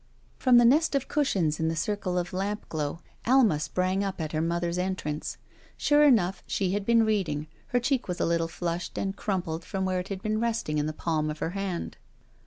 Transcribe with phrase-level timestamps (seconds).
[0.39, 4.31] From the nest of cushions in the circle of lamp glow Alma sprang up at
[4.31, 5.37] her mother's entrance.
[5.77, 9.63] Sure enough, she had been reading, and her cheek was a little flushed and crumpled
[9.63, 11.97] from where it had been resting in the palm of her hand.